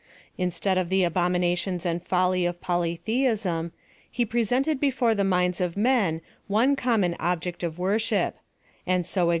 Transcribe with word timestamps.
Instead 0.35 0.79
of 0.79 0.89
the 0.89 1.03
abominations 1.03 1.85
and 1.85 2.01
fol 2.01 2.31
ly 2.31 2.37
of 2.37 2.59
polytheism, 2.59 3.71
he 4.09 4.25
presented 4.25 4.79
before 4.79 5.13
the 5.13 5.23
minds 5.23 5.61
of 5.61 5.77
men 5.77 6.21
one 6.47 6.75
common 6.75 7.15
object 7.19 7.61
of 7.61 7.77
worship; 7.77 8.37
and 8.87 9.05
so 9.05 9.05
exlii• 9.05 9.05
See 9.05 9.19
Reinhard's 9.19 9.19
Plan 9.19 9.27
sec. 9.27 9.29